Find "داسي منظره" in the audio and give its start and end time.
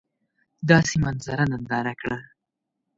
0.69-1.43